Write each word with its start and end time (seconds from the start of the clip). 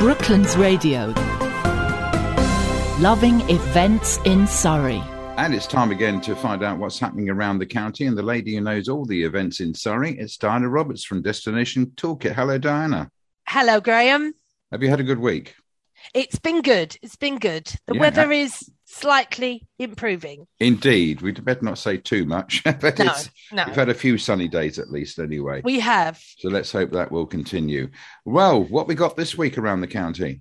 Brooklands 0.00 0.56
Radio. 0.56 1.12
Loving 3.00 3.42
events 3.50 4.16
in 4.24 4.46
Surrey. 4.46 5.02
And 5.36 5.54
it's 5.54 5.66
time 5.66 5.90
again 5.90 6.22
to 6.22 6.34
find 6.34 6.62
out 6.64 6.78
what's 6.78 6.98
happening 6.98 7.28
around 7.28 7.58
the 7.58 7.66
county. 7.66 8.06
And 8.06 8.16
the 8.16 8.22
lady 8.22 8.54
who 8.54 8.62
knows 8.62 8.88
all 8.88 9.04
the 9.04 9.22
events 9.22 9.60
in 9.60 9.74
Surrey 9.74 10.18
it's 10.18 10.38
Diana 10.38 10.70
Roberts 10.70 11.04
from 11.04 11.20
Destination 11.20 11.92
Toolkit. 11.96 12.34
Hello, 12.34 12.56
Diana. 12.56 13.10
Hello, 13.46 13.78
Graham. 13.78 14.32
Have 14.72 14.82
you 14.82 14.88
had 14.88 15.00
a 15.00 15.04
good 15.04 15.18
week? 15.18 15.54
It's 16.14 16.38
been 16.38 16.62
good. 16.62 16.96
It's 17.02 17.16
been 17.16 17.38
good. 17.38 17.66
The 17.86 17.94
Yeah. 17.94 18.00
weather 18.00 18.32
is 18.32 18.70
slightly 18.90 19.66
improving. 19.78 20.46
Indeed. 20.58 21.22
We'd 21.22 21.44
better 21.44 21.64
not 21.64 21.78
say 21.78 21.96
too 21.96 22.24
much, 22.24 22.62
but 22.64 22.98
No, 22.98 23.06
it's, 23.06 23.30
no. 23.52 23.64
we've 23.66 23.76
had 23.76 23.88
a 23.88 23.94
few 23.94 24.18
sunny 24.18 24.48
days 24.48 24.78
at 24.78 24.90
least 24.90 25.18
anyway. 25.18 25.62
We 25.64 25.80
have. 25.80 26.20
so 26.38 26.48
let's 26.48 26.72
hope 26.72 26.90
that 26.92 27.12
will 27.12 27.26
continue. 27.26 27.90
Well, 28.24 28.62
what 28.64 28.88
we 28.88 28.94
got 28.94 29.16
this 29.16 29.38
week 29.38 29.58
around 29.58 29.80
the 29.80 29.86
county? 29.86 30.40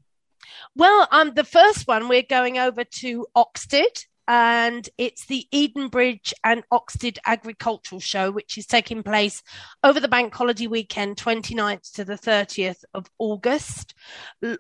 Well, 0.76 1.08
um, 1.12 1.34
the 1.34 1.44
first 1.44 1.88
one 1.88 2.08
we're 2.08 2.24
going 2.24 2.58
over 2.58 2.84
to 2.84 3.28
Oxted, 3.36 4.06
and 4.30 4.88
it's 5.00 5.26
the 5.26 5.48
Edenbridge 5.52 6.32
and 6.44 6.64
Oxted 6.72 7.18
Agricultural 7.26 8.00
Show, 8.00 8.30
which 8.30 8.60
is 8.60 8.68
taking 8.68 9.02
place 9.02 9.42
over 9.84 10.00
the 10.00 10.08
bank 10.08 10.36
holiday 10.36 10.68
weekend, 10.68 11.18
29th 11.18 11.92
to 11.94 12.06
the 12.06 12.14
30th 12.14 12.84
of 12.94 13.10
August. 13.18 13.96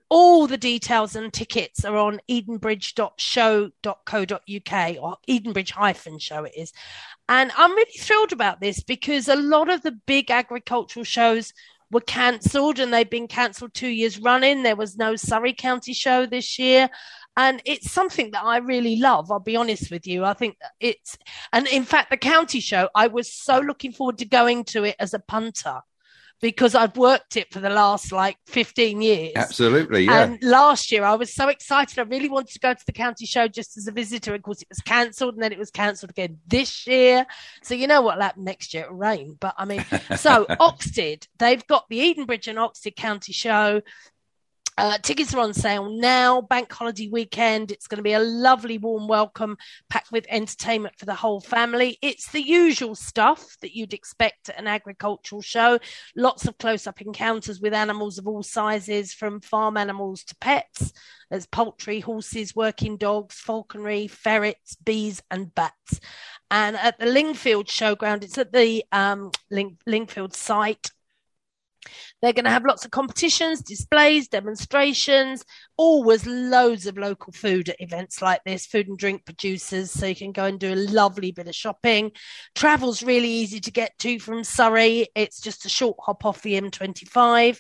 All 0.09 0.47
the 0.47 0.57
details 0.57 1.15
and 1.15 1.31
tickets 1.31 1.85
are 1.85 1.97
on 1.97 2.19
edenbridge.show.co.uk 2.27 5.03
or 5.03 5.17
Edenbridge 5.29 5.71
hyphen 5.71 6.17
show 6.17 6.45
it 6.45 6.53
is. 6.57 6.73
And 7.29 7.51
I'm 7.55 7.73
really 7.73 7.99
thrilled 7.99 8.33
about 8.33 8.59
this 8.59 8.81
because 8.81 9.27
a 9.27 9.35
lot 9.35 9.70
of 9.70 9.83
the 9.83 9.91
big 9.91 10.31
agricultural 10.31 11.03
shows 11.03 11.53
were 11.91 12.01
cancelled 12.01 12.79
and 12.79 12.93
they've 12.93 13.09
been 13.09 13.27
cancelled 13.27 13.73
two 13.73 13.87
years 13.87 14.20
running. 14.20 14.63
There 14.63 14.75
was 14.75 14.97
no 14.97 15.15
Surrey 15.15 15.53
County 15.53 15.93
show 15.93 16.25
this 16.25 16.59
year. 16.59 16.89
And 17.40 17.62
it's 17.63 17.90
something 17.90 18.32
that 18.32 18.43
I 18.43 18.57
really 18.57 18.98
love. 18.98 19.32
I'll 19.32 19.40
be 19.40 19.55
honest 19.55 19.90
with 19.91 20.05
you. 20.05 20.26
I 20.26 20.34
think 20.34 20.57
it's, 20.82 21.18
and 21.54 21.68
in 21.68 21.85
fact, 21.85 22.09
the 22.09 22.18
county 22.18 22.59
show, 22.59 22.90
I 22.93 23.07
was 23.07 23.32
so 23.32 23.59
looking 23.59 23.93
forward 23.93 24.18
to 24.18 24.26
going 24.26 24.65
to 24.65 24.84
it 24.84 24.98
as 24.99 25.13
a 25.13 25.20
punter 25.20 25.79
because 26.41 26.76
I've 26.76 26.98
worked 26.98 27.37
it 27.37 27.49
for 27.54 27.62
the 27.62 27.70
last 27.70 28.12
like 28.12 28.35
15 28.48 29.01
years. 29.01 29.32
Absolutely, 29.37 30.04
yeah. 30.04 30.23
And 30.23 30.43
last 30.43 30.91
year 30.91 31.05
I 31.05 31.15
was 31.15 31.34
so 31.34 31.48
excited. 31.48 31.98
I 31.98 32.01
really 32.01 32.27
wanted 32.27 32.51
to 32.51 32.60
go 32.60 32.73
to 32.73 32.85
the 32.85 32.91
county 32.91 33.26
show 33.26 33.48
just 33.48 33.77
as 33.77 33.87
a 33.87 33.91
visitor. 33.93 34.35
Of 34.35 34.41
course, 34.41 34.62
it 34.62 34.67
was 34.67 34.79
cancelled 34.79 35.35
and 35.35 35.41
then 35.43 35.54
it 35.54 35.60
was 35.60 35.71
cancelled 35.71 36.12
again 36.12 36.40
this 36.45 36.85
year. 36.87 37.26
So 37.63 37.73
you 37.73 37.87
know 37.87 38.01
what'll 38.01 38.21
happen 38.21 38.43
next 38.43 38.73
year? 38.73 38.84
It'll 38.84 38.98
rain. 38.98 39.37
But 39.40 39.55
I 39.57 39.63
mean, 39.63 39.85
so 40.17 40.45
Oxted, 40.60 41.26
they've 41.37 41.65
got 41.67 41.85
the 41.90 41.99
Edenbridge 41.99 42.49
and 42.49 42.60
Oxted 42.60 42.98
County 42.98 43.32
Show. 43.32 43.82
Uh, 44.80 44.98
tickets 44.99 45.34
are 45.34 45.41
on 45.41 45.54
sale 45.54 45.90
now, 45.90 46.40
bank 46.40 46.72
holiday 46.72 47.10
weekend. 47.10 47.70
It's 47.70 47.85
going 47.85 47.98
to 47.98 48.02
be 48.02 48.13
a 48.13 48.20
lovely, 48.22 48.77
warm 48.77 49.10
welcome 49.10 49.58
packed 49.90 50.10
with 50.10 50.26
entertainment 50.30 50.98
for 50.98 51.05
the 51.05 51.16
whole 51.16 51.41
family. 51.41 51.98
It's 52.02 52.32
the 52.32 52.41
usual 52.41 52.96
stuff 52.96 53.57
that 53.60 53.76
you'd 53.76 53.94
expect 53.94 54.48
at 54.48 54.57
an 54.57 54.68
agricultural 54.68 55.41
show. 55.41 55.80
Lots 56.16 56.48
of 56.48 56.57
close 56.60 56.88
up 56.88 57.02
encounters 57.02 57.60
with 57.60 57.74
animals 57.74 58.20
of 58.20 58.26
all 58.26 58.41
sizes, 58.41 59.12
from 59.12 59.41
farm 59.41 59.76
animals 59.76 60.24
to 60.24 60.35
pets. 60.38 60.94
There's 61.30 61.46
poultry, 61.46 62.00
horses, 62.00 62.55
working 62.55 62.96
dogs, 62.96 63.35
falconry, 63.35 64.07
ferrets, 64.07 64.78
bees, 64.78 65.22
and 65.30 65.53
bats. 65.53 66.00
And 66.52 66.78
at 66.78 66.97
the 66.97 67.06
Lingfield 67.06 67.66
Showground, 67.66 68.24
it's 68.24 68.38
at 68.38 68.53
the 68.53 68.85
um, 68.94 69.31
Ling- 69.52 69.78
Lingfield 69.85 70.34
site. 70.34 70.90
They're 72.22 72.34
going 72.34 72.46
to 72.46 72.52
have 72.52 72.66
lots 72.66 72.85
of 72.85 72.91
competitions, 72.91 73.62
displays, 73.62 74.28
demonstrations, 74.28 75.44
always 75.78 76.25
loads 76.25 76.85
of 76.85 76.97
local 76.97 77.34
food 77.34 77.69
at 77.69 77.80
events 77.80 78.22
like 78.22 78.44
this, 78.46 78.66
food 78.66 78.88
and 78.88 78.97
drink 78.97 79.25
producers. 79.25 79.91
So 79.91 80.07
you 80.07 80.16
can 80.16 80.31
go 80.31 80.46
and 80.46 80.59
do 80.59 80.74
a 80.74 80.75
lovely 80.75 81.31
bit 81.31 81.47
of 81.47 81.56
shopping. 81.56 82.12
Travel's 82.56 83.03
really 83.03 83.29
easy 83.29 83.59
to 83.62 83.72
get 83.72 83.97
to 84.00 84.19
from 84.19 84.44
Surrey. 84.44 85.07
It's 85.16 85.39
just 85.39 85.66
a 85.66 85.69
short 85.69 85.97
hop 86.01 86.25
off 86.25 86.41
the 86.41 86.59
M25. 86.59 87.59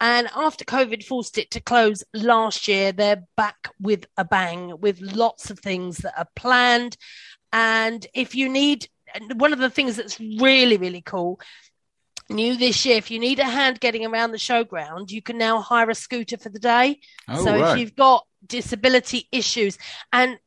And 0.00 0.28
after 0.36 0.64
COVID 0.64 1.04
forced 1.04 1.38
it 1.38 1.50
to 1.52 1.60
close 1.60 2.04
last 2.12 2.68
year, 2.68 2.92
they're 2.92 3.24
back 3.36 3.70
with 3.80 4.06
a 4.16 4.24
bang 4.24 4.78
with 4.78 5.00
lots 5.00 5.50
of 5.50 5.58
things 5.58 5.98
that 5.98 6.18
are 6.18 6.28
planned. 6.36 6.96
And 7.52 8.06
if 8.12 8.34
you 8.34 8.50
need, 8.50 8.88
one 9.36 9.54
of 9.54 9.58
the 9.58 9.70
things 9.70 9.96
that's 9.96 10.20
really, 10.20 10.76
really 10.76 11.00
cool 11.00 11.40
new 12.28 12.56
this 12.56 12.84
year, 12.84 12.96
if 12.96 13.10
you 13.10 13.18
need 13.18 13.38
a 13.38 13.44
hand 13.44 13.80
getting 13.80 14.04
around 14.04 14.32
the 14.32 14.38
showground, 14.38 15.10
you 15.10 15.22
can 15.22 15.38
now 15.38 15.60
hire 15.60 15.90
a 15.90 15.94
scooter 15.94 16.36
for 16.36 16.48
the 16.48 16.58
day. 16.58 17.00
Oh, 17.28 17.44
so 17.44 17.58
right. 17.58 17.72
if 17.72 17.78
you've 17.78 17.96
got 17.96 18.26
disability 18.46 19.28
issues, 19.32 19.78
and 20.12 20.38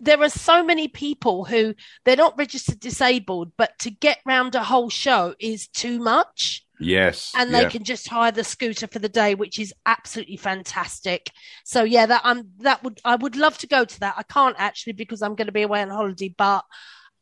there 0.00 0.22
are 0.22 0.28
so 0.28 0.64
many 0.64 0.88
people 0.88 1.44
who 1.44 1.74
they're 2.04 2.16
not 2.16 2.38
registered 2.38 2.80
disabled, 2.80 3.52
but 3.56 3.78
to 3.80 3.90
get 3.90 4.18
round 4.24 4.54
a 4.54 4.62
whole 4.62 4.88
show 4.88 5.34
is 5.38 5.68
too 5.68 5.98
much. 5.98 6.64
Yes. 6.78 7.32
And 7.36 7.54
they 7.54 7.62
yeah. 7.62 7.68
can 7.70 7.84
just 7.84 8.08
hire 8.08 8.32
the 8.32 8.44
scooter 8.44 8.86
for 8.86 8.98
the 8.98 9.08
day, 9.08 9.34
which 9.34 9.58
is 9.58 9.72
absolutely 9.86 10.36
fantastic. 10.36 11.30
So 11.64 11.84
yeah, 11.84 12.06
that 12.06 12.20
I'm 12.24 12.50
that 12.58 12.82
would 12.84 13.00
I 13.04 13.16
would 13.16 13.36
love 13.36 13.56
to 13.58 13.66
go 13.66 13.84
to 13.84 14.00
that. 14.00 14.14
I 14.16 14.22
can't 14.22 14.56
actually 14.58 14.92
because 14.92 15.22
I'm 15.22 15.34
going 15.34 15.46
to 15.46 15.52
be 15.52 15.62
away 15.62 15.82
on 15.82 15.90
holiday, 15.90 16.34
but 16.36 16.64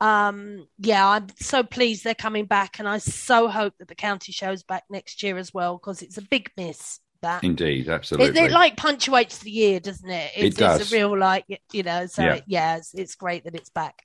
um 0.04 0.68
yeah 0.78 1.08
i'm 1.08 1.26
so 1.40 1.62
pleased 1.62 2.04
they're 2.04 2.14
coming 2.14 2.44
back 2.44 2.78
and 2.78 2.86
i 2.86 2.98
so 2.98 3.48
hope 3.48 3.72
that 3.78 3.88
the 3.88 3.94
county 3.94 4.32
show's 4.32 4.62
back 4.62 4.84
next 4.90 5.22
year 5.22 5.38
as 5.38 5.54
well 5.54 5.78
because 5.78 6.02
it's 6.02 6.18
a 6.18 6.22
big 6.22 6.50
miss 6.58 7.00
that 7.22 7.42
Indeed, 7.42 7.88
it, 7.88 7.90
absolutely. 7.90 8.38
it 8.38 8.50
like 8.50 8.76
punctuates 8.76 9.38
the 9.38 9.50
year 9.50 9.80
doesn't 9.80 10.10
it 10.10 10.30
it's, 10.36 10.56
does. 10.56 10.82
it's 10.82 10.92
a 10.92 10.94
real 10.94 11.18
like 11.18 11.46
you 11.72 11.82
know 11.82 12.04
so 12.04 12.22
Yeah. 12.22 12.34
yeah, 12.34 12.40
yeah 12.46 12.76
it's, 12.76 12.92
it's 12.92 13.14
great 13.14 13.44
that 13.44 13.54
it's 13.54 13.70
back 13.70 14.02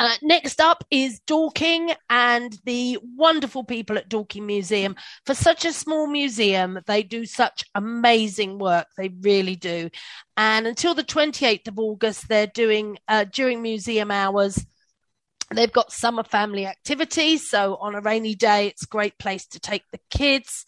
uh, 0.00 0.14
next 0.22 0.60
up 0.60 0.84
is 0.92 1.20
Dorking 1.26 1.92
and 2.08 2.56
the 2.64 2.98
wonderful 3.16 3.64
people 3.64 3.98
at 3.98 4.08
Dorking 4.08 4.46
Museum. 4.46 4.94
For 5.26 5.34
such 5.34 5.64
a 5.64 5.72
small 5.72 6.06
museum, 6.06 6.78
they 6.86 7.02
do 7.02 7.26
such 7.26 7.64
amazing 7.74 8.58
work. 8.60 8.86
They 8.96 9.08
really 9.08 9.56
do. 9.56 9.90
And 10.36 10.68
until 10.68 10.94
the 10.94 11.02
28th 11.02 11.66
of 11.66 11.80
August, 11.80 12.28
they're 12.28 12.46
doing, 12.46 12.98
uh, 13.08 13.24
during 13.24 13.60
museum 13.60 14.12
hours, 14.12 14.64
They've 15.50 15.72
got 15.72 15.92
summer 15.92 16.24
family 16.24 16.66
activities. 16.66 17.48
So 17.48 17.76
on 17.76 17.94
a 17.94 18.00
rainy 18.00 18.34
day, 18.34 18.66
it's 18.66 18.84
a 18.84 18.88
great 18.88 19.18
place 19.18 19.46
to 19.48 19.60
take 19.60 19.84
the 19.90 20.00
kids. 20.10 20.66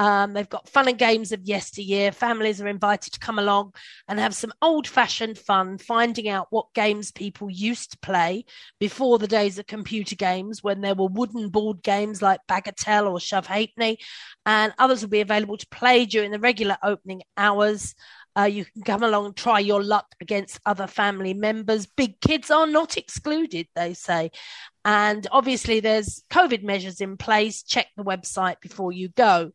Um, 0.00 0.32
they've 0.32 0.48
got 0.48 0.66
fun 0.66 0.88
and 0.88 0.96
games 0.96 1.30
of 1.30 1.42
yesteryear. 1.42 2.10
Families 2.10 2.58
are 2.62 2.68
invited 2.68 3.12
to 3.12 3.18
come 3.18 3.38
along 3.38 3.74
and 4.08 4.18
have 4.18 4.34
some 4.34 4.50
old 4.62 4.88
fashioned 4.88 5.36
fun, 5.36 5.76
finding 5.76 6.26
out 6.26 6.46
what 6.48 6.72
games 6.74 7.12
people 7.12 7.50
used 7.50 7.90
to 7.90 7.98
play 7.98 8.46
before 8.78 9.18
the 9.18 9.28
days 9.28 9.58
of 9.58 9.66
computer 9.66 10.16
games 10.16 10.62
when 10.62 10.80
there 10.80 10.94
were 10.94 11.08
wooden 11.08 11.50
board 11.50 11.82
games 11.82 12.22
like 12.22 12.40
Bagatelle 12.48 13.10
or 13.10 13.20
Shove 13.20 13.46
Halfpenny. 13.46 13.98
And 14.46 14.72
others 14.78 15.02
will 15.02 15.10
be 15.10 15.20
available 15.20 15.58
to 15.58 15.66
play 15.68 16.06
during 16.06 16.30
the 16.30 16.38
regular 16.38 16.78
opening 16.82 17.20
hours. 17.36 17.94
Uh, 18.38 18.44
you 18.44 18.64
can 18.64 18.82
come 18.82 19.02
along 19.02 19.26
and 19.26 19.36
try 19.36 19.58
your 19.58 19.82
luck 19.82 20.06
against 20.20 20.60
other 20.64 20.86
family 20.86 21.34
members. 21.34 21.86
Big 21.86 22.20
kids 22.20 22.50
are 22.50 22.66
not 22.66 22.96
excluded, 22.96 23.66
they 23.74 23.92
say. 23.94 24.30
And 24.84 25.26
obviously, 25.30 25.80
there's 25.80 26.24
COVID 26.30 26.62
measures 26.62 27.00
in 27.00 27.16
place. 27.16 27.62
Check 27.62 27.88
the 27.96 28.04
website 28.04 28.60
before 28.60 28.92
you 28.92 29.08
go. 29.08 29.52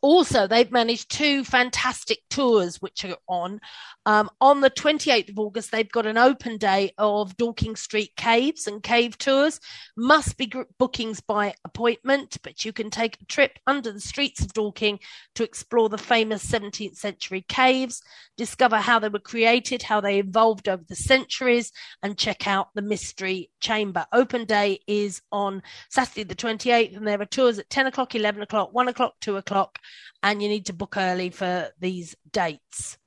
Also, 0.00 0.46
they've 0.46 0.70
managed 0.70 1.10
two 1.10 1.42
fantastic 1.44 2.18
tours 2.30 2.80
which 2.80 3.04
are 3.04 3.16
on. 3.28 3.60
Um, 4.06 4.30
on 4.40 4.60
the 4.60 4.70
28th 4.70 5.30
of 5.30 5.38
August, 5.38 5.72
they've 5.72 5.90
got 5.90 6.06
an 6.06 6.16
open 6.16 6.56
day 6.56 6.92
of 6.96 7.36
Dorking 7.36 7.74
Street 7.76 8.12
caves 8.16 8.66
and 8.66 8.82
cave 8.82 9.18
tours. 9.18 9.60
Must 9.96 10.36
be 10.36 10.46
gr- 10.46 10.62
bookings 10.78 11.20
by 11.20 11.54
appointment, 11.64 12.38
but 12.42 12.64
you 12.64 12.72
can 12.72 12.90
take 12.90 13.18
a 13.20 13.24
trip 13.26 13.58
under 13.66 13.92
the 13.92 14.00
streets 14.00 14.40
of 14.40 14.52
Dorking 14.52 15.00
to 15.34 15.42
explore 15.42 15.88
the 15.88 15.98
famous 15.98 16.46
17th 16.46 16.96
century 16.96 17.44
caves, 17.48 18.00
discover 18.36 18.76
how 18.76 18.98
they 18.98 19.08
were 19.08 19.18
created, 19.18 19.82
how 19.82 20.00
they 20.00 20.20
evolved 20.20 20.68
over 20.68 20.84
the 20.88 20.96
centuries, 20.96 21.72
and 22.02 22.16
check 22.16 22.46
out 22.46 22.68
the 22.74 22.82
mystery 22.82 23.50
chamber. 23.60 24.06
Open 24.12 24.44
day 24.44 24.80
is 24.86 25.20
on 25.32 25.62
Saturday 25.90 26.22
the 26.22 26.34
28th, 26.36 26.96
and 26.96 27.06
there 27.06 27.20
are 27.20 27.26
tours 27.26 27.58
at 27.58 27.68
10 27.68 27.88
o'clock, 27.88 28.14
11 28.14 28.42
o'clock, 28.42 28.72
1 28.72 28.88
o'clock, 28.88 29.14
2 29.20 29.36
o'clock, 29.36 29.78
and 30.22 30.42
you 30.42 30.48
need 30.48 30.66
to 30.66 30.72
book 30.72 30.96
early 30.96 31.30
for 31.30 31.68
these 31.78 32.14
dates. 32.32 32.98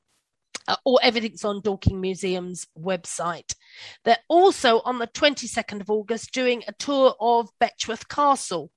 Uh, 0.68 0.76
or 0.86 1.00
everything's 1.02 1.44
on 1.44 1.62
Dorking 1.62 2.00
Museum's 2.00 2.68
website. 2.80 3.56
They're 4.06 4.18
also 4.28 4.82
on 4.82 5.00
the 5.00 5.08
22nd 5.08 5.82
of 5.82 5.90
August 5.90 6.34
doing 6.34 6.64
a 6.68 6.74
tour 6.74 7.16
of 7.20 7.50
Betchworth 7.60 8.08
Castle. 8.08 8.72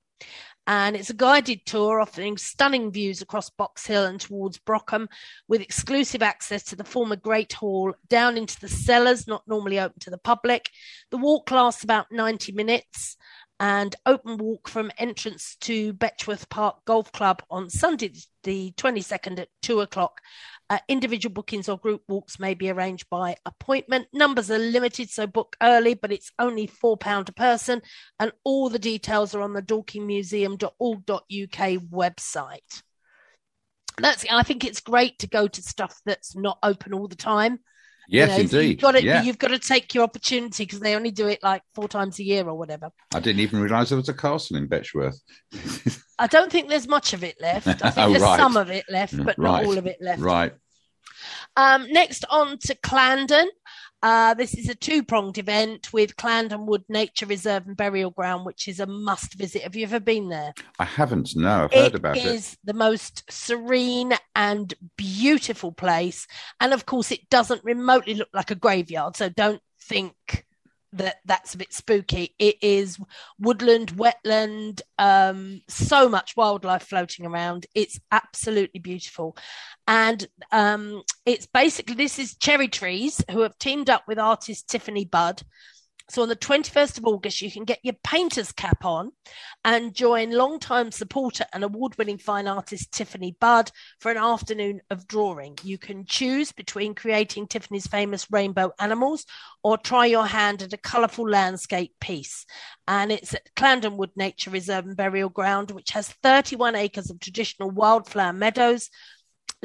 And 0.67 0.95
it's 0.95 1.11
a 1.11 1.15
guided 1.15 1.63
tour 1.67 2.01
offering 2.01 2.37
stunning 2.37 2.91
views 2.91 3.21
across 3.21 3.51
Box 3.51 3.85
Hill 3.85 4.05
and 4.05 4.19
towards 4.19 4.57
Brockham 4.57 5.07
with 5.47 5.61
exclusive 5.61 6.23
access 6.23 6.63
to 6.63 6.75
the 6.75 6.83
former 6.83 7.15
Great 7.15 7.53
Hall 7.53 7.93
down 8.09 8.35
into 8.35 8.59
the 8.59 8.67
cellars, 8.67 9.27
not 9.27 9.43
normally 9.47 9.79
open 9.79 9.99
to 9.99 10.09
the 10.09 10.17
public. 10.17 10.71
The 11.11 11.17
walk 11.17 11.51
lasts 11.51 11.83
about 11.83 12.07
90 12.11 12.53
minutes 12.53 13.15
and 13.59 13.95
open 14.05 14.37
walk 14.37 14.67
from 14.67 14.91
entrance 14.97 15.55
to 15.61 15.93
Betchworth 15.93 16.49
Park 16.49 16.77
Golf 16.85 17.11
Club 17.11 17.41
on 17.49 17.69
Sunday, 17.69 18.13
the 18.43 18.73
22nd 18.77 19.39
at 19.39 19.47
two 19.61 19.79
o'clock. 19.79 20.19
Uh, 20.69 20.79
individual 20.87 21.31
bookings 21.31 21.69
or 21.69 21.77
group 21.77 22.01
walks 22.07 22.39
may 22.39 22.53
be 22.55 22.69
arranged 22.69 23.07
by 23.09 23.35
appointment. 23.45 24.07
Numbers 24.11 24.49
are 24.49 24.57
limited, 24.57 25.09
so 25.09 25.27
book 25.27 25.55
early, 25.61 25.93
but 25.93 26.11
it's 26.11 26.31
only 26.39 26.67
£4 26.67 27.29
a 27.29 27.33
person. 27.33 27.81
And 28.19 28.31
all 28.43 28.69
the 28.69 28.79
details 28.79 29.35
are 29.35 29.41
on 29.41 29.53
the 29.53 29.61
dorkingmuseum.org.uk 29.61 31.19
website. 31.29 32.81
That's. 33.97 34.25
I 34.29 34.43
think 34.43 34.65
it's 34.65 34.81
great 34.81 35.19
to 35.19 35.27
go 35.27 35.47
to 35.47 35.61
stuff 35.61 36.01
that's 36.05 36.35
not 36.35 36.57
open 36.61 36.93
all 36.93 37.07
the 37.07 37.15
time. 37.15 37.59
Yes, 38.07 38.29
You 38.29 38.35
know, 38.35 38.41
indeed. 38.41 38.69
You've 38.69 38.79
got 38.79 38.91
to, 38.91 39.03
yeah. 39.03 39.21
you've 39.23 39.37
got 39.37 39.47
to 39.49 39.59
take 39.59 39.93
your 39.93 40.03
opportunity 40.03 40.63
because 40.65 40.79
they 40.79 40.95
only 40.95 41.11
do 41.11 41.27
it 41.27 41.39
like 41.43 41.61
four 41.73 41.87
times 41.87 42.19
a 42.19 42.23
year 42.23 42.47
or 42.47 42.55
whatever. 42.55 42.89
I 43.13 43.19
didn't 43.19 43.41
even 43.41 43.59
realise 43.59 43.89
there 43.89 43.97
was 43.97 44.09
a 44.09 44.13
castle 44.13 44.57
in 44.57 44.67
Betchworth. 44.67 45.19
I 46.19 46.27
don't 46.27 46.51
think 46.51 46.69
there's 46.69 46.87
much 46.87 47.13
of 47.13 47.23
it 47.23 47.35
left. 47.41 47.67
I 47.67 47.73
think 47.73 47.97
Oh, 47.97 48.09
there's 48.11 48.21
right. 48.21 48.39
some 48.39 48.57
of 48.57 48.69
it 48.69 48.85
left, 48.89 49.23
but 49.23 49.37
not 49.37 49.65
all 49.65 49.77
of 49.77 49.87
it 49.87 49.97
left. 50.01 50.21
Right. 50.21 50.53
Um, 51.57 51.87
next 51.91 52.25
on 52.29 52.57
to 52.59 52.75
Clandon. 52.75 53.45
Uh, 54.05 54.35
this 54.35 54.53
is 54.53 54.69
a 54.69 54.75
two 54.75 55.01
pronged 55.01 55.39
event 55.39 55.91
with 55.91 56.15
Clandon 56.15 56.67
Wood 56.67 56.83
Nature 56.87 57.25
Reserve 57.25 57.65
and 57.65 57.75
Burial 57.75 58.11
Ground, 58.11 58.45
which 58.45 58.67
is 58.67 58.79
a 58.79 58.85
must 58.85 59.33
visit. 59.33 59.63
Have 59.63 59.75
you 59.75 59.81
ever 59.81 59.99
been 59.99 60.29
there? 60.29 60.53
I 60.77 60.85
haven't. 60.85 61.31
No, 61.35 61.63
I've 61.63 61.73
heard 61.73 61.95
about 61.95 62.15
it. 62.15 62.23
it. 62.23 62.35
is 62.35 62.55
the 62.63 62.75
most 62.75 63.23
serene 63.31 64.13
and 64.35 64.71
beautiful 64.95 65.71
place. 65.71 66.27
And 66.59 66.71
of 66.71 66.85
course, 66.85 67.11
it 67.11 67.31
doesn't 67.31 67.63
remotely 67.63 68.13
look 68.13 68.29
like 68.31 68.51
a 68.51 68.55
graveyard. 68.55 69.15
So 69.15 69.27
don't 69.27 69.63
think 69.81 70.44
that 70.95 71.17
that's 71.25 71.53
a 71.53 71.57
bit 71.57 71.73
spooky. 71.73 72.35
It 72.39 72.57
is 72.61 72.99
woodland, 73.39 73.93
wetland, 73.93 74.81
um, 74.97 75.61
so 75.67 76.09
much 76.09 76.35
wildlife 76.35 76.83
floating 76.83 77.25
around. 77.25 77.65
It's 77.75 77.99
absolutely 78.11 78.79
beautiful. 78.79 79.37
And 79.87 80.27
um, 80.51 81.03
it's 81.25 81.45
basically 81.45 81.95
this 81.95 82.19
is 82.19 82.35
Cherry 82.35 82.67
Trees 82.67 83.23
who 83.31 83.41
have 83.41 83.57
teamed 83.57 83.89
up 83.89 84.03
with 84.07 84.19
artist 84.19 84.69
Tiffany 84.69 85.05
Budd. 85.05 85.41
So 86.07 86.21
on 86.21 86.29
the 86.29 86.35
21st 86.35 86.99
of 86.99 87.05
August, 87.07 87.41
you 87.41 87.49
can 87.49 87.63
get 87.63 87.79
your 87.81 87.95
painter's 88.03 88.51
cap 88.51 88.85
on 88.85 89.11
and 89.63 89.93
join 89.93 90.29
longtime 90.29 90.91
supporter 90.91 91.45
and 91.51 91.63
award 91.63 91.97
winning 91.97 92.19
fine 92.19 92.47
artist 92.47 92.91
Tiffany 92.91 93.35
Budd 93.39 93.71
for 93.99 94.11
an 94.11 94.17
afternoon 94.17 94.81
of 94.91 95.07
drawing. 95.07 95.57
You 95.63 95.79
can 95.79 96.05
choose 96.05 96.51
between 96.51 96.93
creating 96.93 97.47
Tiffany's 97.47 97.87
famous 97.87 98.27
rainbow 98.31 98.71
animals 98.79 99.25
or 99.63 99.79
try 99.79 100.05
your 100.05 100.27
hand 100.27 100.61
at 100.61 100.73
a 100.73 100.77
colourful 100.77 101.27
landscape 101.27 101.93
piece. 101.99 102.45
And 102.87 103.11
it's 103.11 103.33
at 103.33 103.53
Clandon 103.55 103.97
Wood 103.97 104.11
Nature 104.15 104.51
Reserve 104.51 104.85
and 104.85 104.95
Burial 104.95 105.29
Ground, 105.29 105.71
which 105.71 105.89
has 105.91 106.09
31 106.21 106.75
acres 106.75 107.09
of 107.09 107.19
traditional 107.19 107.71
wildflower 107.71 108.33
meadows, 108.33 108.91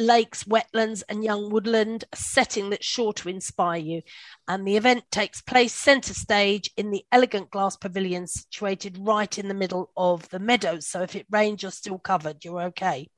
lakes, 0.00 0.44
wetlands, 0.44 1.02
and 1.08 1.22
young 1.22 1.50
woodland, 1.50 2.04
a 2.12 2.16
setting 2.16 2.70
that's 2.70 2.86
sure 2.86 3.12
to 3.12 3.28
inspire 3.28 3.80
you. 3.80 4.02
And 4.48 4.66
the 4.66 4.76
event 4.76 5.04
takes 5.10 5.40
place 5.42 5.74
centre 5.74 6.14
stage 6.14 6.70
in 6.76 6.90
the 6.90 7.04
elegant 7.12 7.50
glass 7.50 7.76
pavilion 7.76 8.26
situated 8.26 8.98
right 9.00 9.38
in 9.38 9.48
the 9.48 9.54
middle 9.54 9.90
of 9.96 10.28
the 10.30 10.38
meadows. 10.38 10.86
So 10.86 11.02
if 11.02 11.14
it 11.14 11.26
rains, 11.30 11.62
you're 11.62 11.70
still 11.70 11.98
covered, 11.98 12.44
you're 12.44 12.62
okay. 12.62 13.08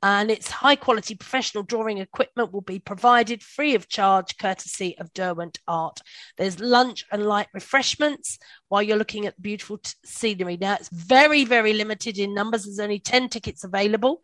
And 0.00 0.30
its 0.30 0.48
high 0.48 0.76
quality 0.76 1.16
professional 1.16 1.64
drawing 1.64 1.98
equipment 1.98 2.52
will 2.52 2.60
be 2.60 2.78
provided 2.78 3.42
free 3.42 3.74
of 3.74 3.88
charge, 3.88 4.38
courtesy 4.38 4.96
of 4.98 5.12
Derwent 5.12 5.58
Art. 5.66 6.00
There's 6.36 6.60
lunch 6.60 7.04
and 7.10 7.26
light 7.26 7.48
refreshments 7.52 8.38
while 8.68 8.82
you're 8.82 8.96
looking 8.96 9.26
at 9.26 9.42
beautiful 9.42 9.78
t- 9.78 9.94
scenery. 10.04 10.56
Now, 10.56 10.74
it's 10.74 10.88
very, 10.90 11.44
very 11.44 11.72
limited 11.72 12.16
in 12.16 12.32
numbers. 12.32 12.64
There's 12.64 12.78
only 12.78 13.00
10 13.00 13.28
tickets 13.28 13.64
available 13.64 14.20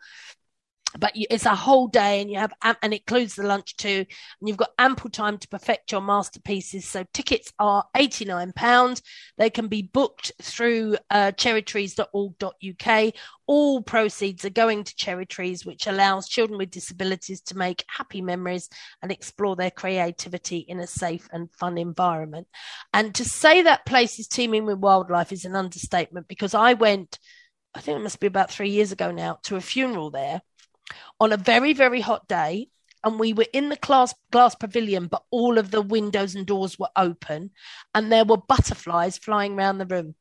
but 0.98 1.12
it's 1.14 1.46
a 1.46 1.54
whole 1.54 1.88
day 1.88 2.20
and 2.20 2.30
you 2.30 2.38
have 2.38 2.52
and 2.62 2.76
it 2.94 3.00
includes 3.00 3.34
the 3.34 3.42
lunch 3.42 3.76
too. 3.76 4.04
And 4.40 4.48
you've 4.48 4.56
got 4.56 4.70
ample 4.78 5.10
time 5.10 5.38
to 5.38 5.48
perfect 5.48 5.92
your 5.92 6.00
masterpieces. 6.00 6.86
So 6.86 7.04
tickets 7.12 7.52
are 7.58 7.84
89 7.96 8.52
pounds. 8.52 9.02
They 9.36 9.50
can 9.50 9.68
be 9.68 9.82
booked 9.82 10.32
through 10.40 10.96
uh, 11.10 11.32
cherrytrees.org.uk 11.32 13.14
all 13.46 13.82
proceeds 13.82 14.44
are 14.46 14.50
going 14.50 14.84
to 14.84 14.96
cherry 14.96 15.26
trees 15.26 15.66
which 15.66 15.86
allows 15.86 16.28
children 16.28 16.56
with 16.58 16.70
disabilities 16.70 17.42
to 17.42 17.58
make 17.58 17.84
happy 17.88 18.22
memories 18.22 18.70
and 19.02 19.12
explore 19.12 19.54
their 19.54 19.70
creativity 19.70 20.58
in 20.58 20.80
a 20.80 20.86
safe 20.86 21.28
and 21.30 21.52
fun 21.52 21.76
environment. 21.76 22.46
And 22.94 23.14
to 23.16 23.24
say 23.24 23.62
that 23.62 23.84
place 23.84 24.18
is 24.18 24.28
teeming 24.28 24.64
with 24.64 24.78
wildlife 24.78 25.30
is 25.30 25.44
an 25.44 25.56
understatement 25.56 26.28
because 26.28 26.54
i 26.54 26.74
went 26.74 27.18
i 27.74 27.80
think 27.80 27.98
it 27.98 28.02
must 28.02 28.20
be 28.20 28.26
about 28.26 28.50
three 28.50 28.70
years 28.70 28.92
ago 28.92 29.10
now 29.10 29.38
to 29.42 29.56
a 29.56 29.60
funeral 29.60 30.10
there 30.10 30.40
on 31.20 31.32
a 31.32 31.36
very, 31.36 31.72
very 31.72 32.00
hot 32.00 32.26
day. 32.28 32.68
And 33.02 33.20
we 33.20 33.34
were 33.34 33.46
in 33.52 33.68
the 33.68 33.76
glass, 33.76 34.14
glass 34.30 34.54
pavilion, 34.54 35.08
but 35.08 35.24
all 35.30 35.58
of 35.58 35.70
the 35.70 35.82
windows 35.82 36.34
and 36.34 36.46
doors 36.46 36.78
were 36.78 36.88
open, 36.96 37.50
and 37.94 38.10
there 38.10 38.24
were 38.24 38.38
butterflies 38.38 39.18
flying 39.18 39.58
around 39.58 39.76
the 39.76 39.84
room. 39.84 40.14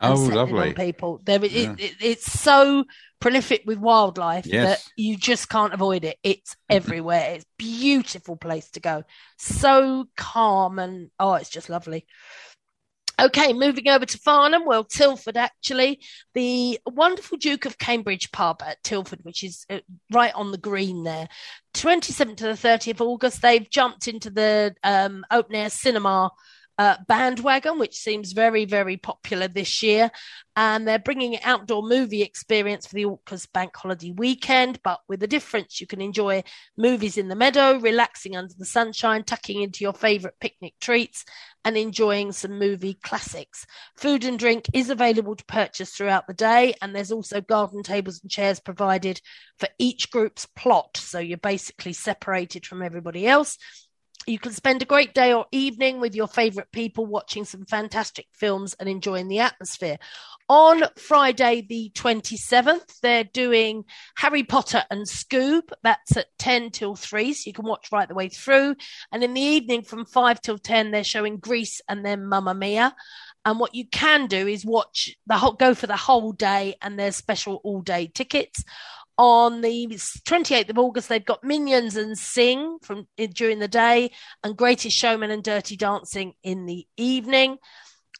Oh, 0.00 0.14
lovely. 0.14 0.72
People, 0.74 1.20
there 1.24 1.44
it, 1.44 1.50
Yeah. 1.50 1.74
it, 1.76 1.94
it's 2.00 2.32
so 2.32 2.84
prolific 3.18 3.62
with 3.66 3.78
wildlife 3.78 4.44
that 4.44 4.84
you 4.96 5.16
just 5.16 5.48
can't 5.48 5.74
avoid 5.74 6.04
it. 6.04 6.16
It's 6.22 6.54
everywhere. 6.70 7.34
It's 7.34 7.44
a 7.44 7.48
beautiful 7.58 8.36
place 8.36 8.70
to 8.70 8.80
go. 8.80 9.02
So 9.38 10.06
calm 10.16 10.78
and 10.78 11.10
oh, 11.18 11.34
it's 11.34 11.50
just 11.50 11.68
lovely. 11.68 12.06
Okay, 13.20 13.52
moving 13.52 13.88
over 13.88 14.06
to 14.06 14.18
Farnham, 14.18 14.64
well, 14.64 14.84
Tilford 14.84 15.36
actually, 15.36 16.00
the 16.34 16.78
wonderful 16.86 17.36
Duke 17.36 17.64
of 17.64 17.76
Cambridge 17.76 18.30
pub 18.30 18.62
at 18.64 18.82
Tilford, 18.84 19.24
which 19.24 19.42
is 19.42 19.66
uh, 19.68 19.80
right 20.12 20.32
on 20.34 20.52
the 20.52 20.58
green 20.58 21.02
there. 21.02 21.28
27th 21.74 22.36
to 22.36 22.44
the 22.44 22.50
30th 22.50 22.90
of 22.92 23.00
August, 23.02 23.42
they've 23.42 23.68
jumped 23.68 24.06
into 24.06 24.30
the 24.30 24.72
um, 24.84 25.24
open 25.32 25.56
air 25.56 25.68
cinema 25.68 26.30
uh, 26.78 26.96
bandwagon, 27.08 27.78
which 27.78 27.96
seems 27.96 28.32
very, 28.32 28.64
very 28.64 28.96
popular 28.96 29.48
this 29.48 29.82
year. 29.82 30.10
And 30.54 30.86
they're 30.86 30.98
bringing 30.98 31.34
an 31.34 31.40
outdoor 31.44 31.82
movie 31.82 32.22
experience 32.22 32.86
for 32.86 32.94
the 32.94 33.04
August 33.04 33.52
bank 33.52 33.76
holiday 33.76 34.12
weekend, 34.12 34.80
but 34.82 35.00
with 35.08 35.22
a 35.22 35.28
difference. 35.28 35.80
You 35.80 35.86
can 35.86 36.00
enjoy 36.00 36.42
movies 36.76 37.16
in 37.16 37.28
the 37.28 37.36
meadow, 37.36 37.78
relaxing 37.78 38.36
under 38.36 38.54
the 38.56 38.64
sunshine, 38.64 39.24
tucking 39.24 39.60
into 39.60 39.84
your 39.84 39.92
favorite 39.92 40.34
picnic 40.40 40.74
treats, 40.80 41.24
and 41.64 41.76
enjoying 41.76 42.32
some 42.32 42.58
movie 42.58 42.94
classics. 42.94 43.66
Food 43.96 44.24
and 44.24 44.38
drink 44.38 44.66
is 44.72 44.90
available 44.90 45.36
to 45.36 45.44
purchase 45.44 45.90
throughout 45.90 46.26
the 46.26 46.34
day, 46.34 46.74
and 46.80 46.94
there's 46.94 47.12
also 47.12 47.40
garden 47.40 47.82
tables 47.82 48.20
and 48.22 48.30
chairs 48.30 48.58
provided 48.58 49.20
for 49.58 49.68
each 49.78 50.10
group's 50.10 50.46
plot. 50.56 50.96
So 50.96 51.18
you're 51.18 51.38
basically 51.38 51.92
separated 51.92 52.66
from 52.66 52.82
everybody 52.82 53.26
else. 53.26 53.58
You 54.28 54.38
can 54.38 54.52
spend 54.52 54.82
a 54.82 54.84
great 54.84 55.14
day 55.14 55.32
or 55.32 55.46
evening 55.52 56.00
with 56.00 56.14
your 56.14 56.26
favorite 56.26 56.70
people 56.70 57.06
watching 57.06 57.46
some 57.46 57.64
fantastic 57.64 58.26
films 58.30 58.76
and 58.78 58.86
enjoying 58.86 59.28
the 59.28 59.38
atmosphere. 59.38 59.96
On 60.50 60.82
Friday, 60.98 61.64
the 61.66 61.90
27th, 61.94 63.00
they're 63.00 63.24
doing 63.24 63.84
Harry 64.16 64.42
Potter 64.42 64.84
and 64.90 65.06
Scoob. 65.06 65.70
That's 65.82 66.18
at 66.18 66.26
10 66.38 66.72
till 66.72 66.94
3, 66.94 67.32
so 67.32 67.44
you 67.46 67.54
can 67.54 67.64
watch 67.64 67.88
right 67.90 68.06
the 68.06 68.14
way 68.14 68.28
through. 68.28 68.76
And 69.12 69.24
in 69.24 69.32
the 69.32 69.40
evening 69.40 69.80
from 69.80 70.04
5 70.04 70.42
till 70.42 70.58
10, 70.58 70.90
they're 70.90 71.04
showing 71.04 71.38
Grease 71.38 71.80
and 71.88 72.04
then 72.04 72.26
Mamma 72.26 72.52
Mia. 72.52 72.94
And 73.46 73.58
what 73.58 73.74
you 73.74 73.86
can 73.88 74.26
do 74.26 74.46
is 74.46 74.62
watch 74.62 75.16
the 75.26 75.38
whole, 75.38 75.54
go 75.54 75.74
for 75.74 75.86
the 75.86 75.96
whole 75.96 76.32
day, 76.32 76.74
and 76.82 76.98
there's 76.98 77.16
special 77.16 77.62
all 77.64 77.80
day 77.80 78.10
tickets 78.12 78.62
on 79.18 79.60
the 79.60 79.88
28th 79.88 80.70
of 80.70 80.78
August, 80.78 81.08
they've 81.08 81.24
got 81.24 81.42
Minions 81.42 81.96
and 81.96 82.16
Sing 82.16 82.78
from 82.80 83.08
during 83.34 83.58
the 83.58 83.68
day, 83.68 84.12
and 84.44 84.56
Greatest 84.56 84.96
Showman 84.96 85.32
and 85.32 85.42
Dirty 85.42 85.76
Dancing 85.76 86.34
in 86.42 86.66
the 86.66 86.86
evening. 86.96 87.58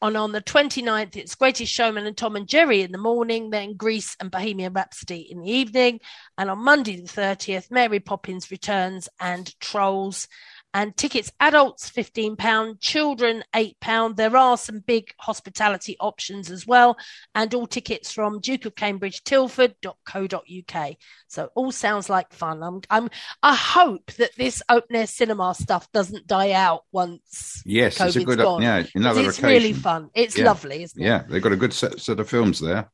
And 0.01 0.17
on 0.17 0.31
the 0.31 0.41
29th, 0.41 1.17
it's 1.17 1.35
Greatest 1.35 1.73
Showman 1.73 2.07
and 2.07 2.17
Tom 2.17 2.37
and 2.37 2.47
Jerry 2.47 2.83
in 2.83 2.93
the 2.93 2.99
morning, 2.99 3.51
then 3.51 3.77
Grease 3.77 4.17
and 4.21 4.31
Bohemian 4.31 4.73
Rhapsody 4.73 5.27
in 5.31 5.41
the 5.41 5.51
evening. 5.51 6.01
And 6.37 6.51
on 6.51 6.59
Monday, 6.59 7.01
the 7.01 7.09
30th, 7.09 7.71
Mary 7.71 7.99
Poppins 7.99 8.51
returns 8.51 9.09
and 9.21 9.53
Trolls. 9.61 10.29
And 10.75 10.97
tickets, 10.97 11.33
adults 11.41 11.91
£15, 11.91 12.79
children 12.81 13.43
£8. 13.55 14.17
There 14.17 14.37
are 14.37 14.57
some 14.57 14.81
big 14.81 15.13
hospitality 15.19 15.97
options 15.99 16.51
as 16.51 16.67
well. 16.67 16.97
And 17.35 17.53
all 17.55 17.67
tickets 17.67 18.13
from 18.13 18.41
Duke 18.41 18.67
of 18.67 18.75
Cambridge, 18.75 19.25
Tilford.co.uk. 19.25 20.97
So 21.29 21.51
all 21.55 21.73
sounds 21.73 22.09
like 22.11 22.33
fun. 22.33 22.63
I'm, 22.63 22.81
I'm, 22.91 23.11
I 23.43 23.55
hope 23.55 24.13
that 24.13 24.35
this 24.37 24.63
open 24.69 24.97
air 24.97 25.07
cinema 25.07 25.55
stuff 25.55 25.91
doesn't 25.93 26.27
die 26.27 26.53
out 26.53 26.83
once. 26.93 27.63
Yes, 27.65 28.01
it's 28.01 28.17
a 28.17 28.25
good. 28.25 28.39
gone. 28.39 28.63
Yeah, 28.63 28.85
another 28.95 29.21
it's 29.29 29.39
occasion. 29.39 29.49
really 29.49 29.73
fun. 29.73 30.11
It's 30.15 30.37
Yeah. 30.37 30.45
lovely, 30.45 30.83
isn't 30.83 31.01
it? 31.01 31.05
Yeah, 31.05 31.25
they've 31.29 31.43
got 31.43 31.53
a 31.53 31.57
good 31.57 31.73
set, 31.73 31.99
set 32.01 32.21
of 32.21 32.29
films 32.29 32.61
there. 32.61 32.91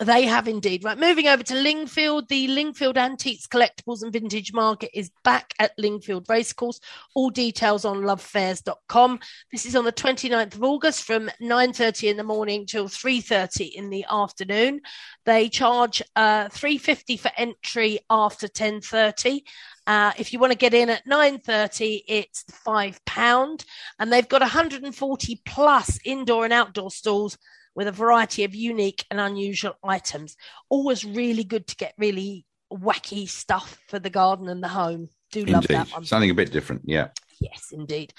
They 0.00 0.26
have 0.26 0.46
indeed. 0.46 0.84
Right, 0.84 0.96
moving 0.96 1.26
over 1.26 1.42
to 1.42 1.54
Lingfield. 1.54 2.28
The 2.28 2.46
Lingfield 2.46 2.96
Antiques, 2.96 3.48
Collectibles 3.48 4.02
and 4.02 4.12
Vintage 4.12 4.52
Market 4.52 4.90
is 4.94 5.10
back 5.24 5.52
at 5.58 5.76
Lingfield 5.76 6.28
Racecourse. 6.28 6.80
All 7.16 7.30
details 7.30 7.84
on 7.84 8.02
lovefairs.com. 8.02 9.18
This 9.50 9.66
is 9.66 9.74
on 9.74 9.84
the 9.84 9.92
29th 9.92 10.54
of 10.54 10.62
August 10.62 11.02
from 11.02 11.28
9.30 11.42 12.10
in 12.10 12.16
the 12.16 12.22
morning 12.22 12.64
till 12.64 12.86
3.30 12.88 13.72
in 13.72 13.90
the 13.90 14.04
afternoon. 14.08 14.82
They 15.24 15.48
charge 15.48 16.00
uh, 16.14 16.44
3.50 16.44 17.18
for 17.18 17.32
entry 17.36 17.98
after 18.08 18.46
10.30. 18.46 19.42
Uh, 19.84 20.12
if 20.16 20.32
you 20.32 20.38
want 20.38 20.52
to 20.52 20.58
get 20.58 20.74
in 20.74 20.90
at 20.90 21.06
9.30, 21.06 22.04
it's 22.06 22.44
£5. 22.64 23.64
And 23.98 24.12
they've 24.12 24.28
got 24.28 24.42
140 24.42 25.42
plus 25.44 25.98
indoor 26.04 26.44
and 26.44 26.52
outdoor 26.52 26.92
stalls 26.92 27.36
with 27.78 27.86
a 27.86 27.92
variety 27.92 28.42
of 28.42 28.56
unique 28.56 29.06
and 29.08 29.20
unusual 29.20 29.76
items. 29.84 30.36
Always 30.68 31.04
really 31.04 31.44
good 31.44 31.68
to 31.68 31.76
get 31.76 31.94
really 31.96 32.44
wacky 32.72 33.28
stuff 33.28 33.78
for 33.86 34.00
the 34.00 34.10
garden 34.10 34.48
and 34.48 34.60
the 34.60 34.66
home. 34.66 35.10
Do 35.30 35.44
love 35.44 35.68
that 35.68 35.92
one. 35.92 36.04
Something 36.04 36.30
a 36.30 36.34
bit 36.34 36.50
different. 36.50 36.82
Yeah. 36.86 37.10
Yes, 37.40 37.68
indeed. 37.70 38.12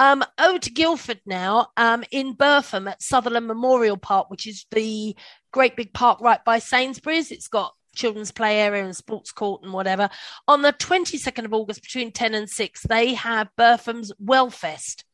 Um, 0.00 0.24
over 0.36 0.58
to 0.58 0.70
Guildford 0.72 1.20
now, 1.24 1.68
um, 1.76 2.02
in 2.10 2.32
Burpham 2.32 2.88
at 2.88 3.04
Sutherland 3.04 3.46
Memorial 3.46 3.96
Park, 3.96 4.30
which 4.30 4.48
is 4.48 4.66
the 4.72 5.14
great 5.52 5.76
big 5.76 5.94
park 5.94 6.20
right 6.20 6.44
by 6.44 6.58
Sainsbury's. 6.58 7.30
It's 7.30 7.46
got 7.46 7.72
children's 7.94 8.32
play 8.32 8.62
area 8.62 8.84
and 8.84 8.96
sports 8.96 9.30
court 9.30 9.62
and 9.62 9.72
whatever. 9.72 10.10
On 10.48 10.62
the 10.62 10.72
22nd 10.72 11.44
of 11.44 11.54
August, 11.54 11.82
between 11.82 12.10
10 12.10 12.34
and 12.34 12.50
6, 12.50 12.82
they 12.88 13.14
have 13.14 13.48
Burpham's 13.56 14.12
Wellfest 14.20 15.04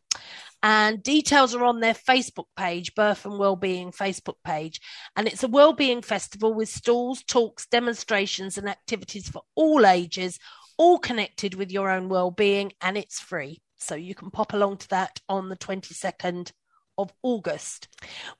and 0.63 1.03
details 1.03 1.55
are 1.55 1.65
on 1.65 1.81
their 1.81 1.95
Facebook 1.95 2.47
page, 2.57 2.95
Burpham 2.95 3.39
Wellbeing 3.39 3.93
Facebook 3.93 4.37
page. 4.45 4.81
And 5.17 5.27
it's 5.27 5.43
a 5.43 5.49
wellbeing 5.49 6.03
festival 6.03 6.53
with 6.53 6.69
stalls, 6.69 7.23
talks, 7.23 7.67
demonstrations, 7.67 8.59
and 8.59 8.69
activities 8.69 9.29
for 9.29 9.43
all 9.55 9.87
ages, 9.87 10.39
all 10.77 10.99
connected 10.99 11.55
with 11.55 11.71
your 11.71 11.91
own 11.91 12.09
well-being, 12.09 12.73
and 12.81 12.97
it's 12.97 13.21
free. 13.21 13.61
So 13.77 13.95
you 13.95 14.15
can 14.15 14.31
pop 14.31 14.53
along 14.53 14.79
to 14.79 14.89
that 14.91 15.21
on 15.29 15.49
the 15.49 15.57
22nd 15.57 16.53
of 16.99 17.13
August. 17.23 17.89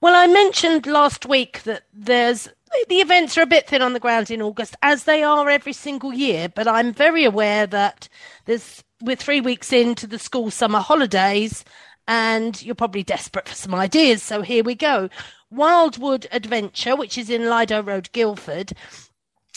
Well, 0.01 0.15
I 0.15 0.27
mentioned 0.27 0.87
last 0.87 1.27
week 1.27 1.63
that 1.63 1.85
there's 1.93 2.49
the 2.89 2.97
events 2.97 3.37
are 3.37 3.43
a 3.43 3.47
bit 3.47 3.67
thin 3.67 3.83
on 3.83 3.95
the 3.95 4.01
ground 4.01 4.31
in 4.31 4.43
August, 4.43 4.77
as 4.83 5.05
they 5.05 5.23
are 5.23 5.49
every 5.49 5.73
single 5.73 6.13
year. 6.13 6.49
But 6.49 6.69
I'm 6.69 6.93
very 6.93 7.25
aware 7.25 7.67
that 7.67 8.09
there's 8.45 8.85
we're 9.03 9.17
three 9.17 9.41
weeks 9.41 9.73
into 9.73 10.07
the 10.07 10.19
school 10.19 10.51
summer 10.51 10.81
holidays, 10.81 11.65
and 12.11 12.63
you're 12.65 12.75
probably 12.75 13.05
desperate 13.05 13.49
for 13.49 13.55
some 13.55 13.75
ideas. 13.75 14.21
So 14.21 14.43
here 14.43 14.65
we 14.65 14.75
go. 14.75 15.09
Wildwood 15.49 16.27
Adventure, 16.33 16.97
which 16.97 17.17
is 17.17 17.31
in 17.31 17.49
Lido 17.49 17.81
Road, 17.81 18.11
Guildford, 18.11 18.73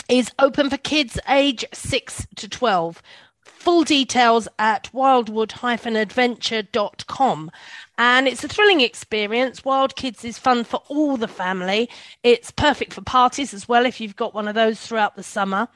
is 0.07 0.29
open 0.37 0.69
for 0.69 0.77
kids 0.77 1.17
age 1.27 1.65
6 1.73 2.27
to 2.35 2.47
12. 2.47 3.01
Full 3.43 3.83
details 3.83 4.47
at 4.59 4.93
wildwood-adventure.com. 4.93 7.51
And 7.97 8.27
it's 8.27 8.43
a 8.43 8.47
thrilling 8.47 8.81
experience. 8.81 9.65
Wild 9.65 9.95
Kids 9.95 10.23
is 10.23 10.37
fun 10.37 10.63
for 10.63 10.83
all 10.89 11.17
the 11.17 11.27
family. 11.27 11.89
It's 12.21 12.51
perfect 12.51 12.93
for 12.93 13.01
parties 13.01 13.51
as 13.53 13.67
well 13.67 13.87
if 13.87 13.99
you've 13.99 14.15
got 14.15 14.35
one 14.35 14.47
of 14.47 14.53
those 14.53 14.79
throughout 14.79 15.15
the 15.15 15.23
summer. 15.23 15.67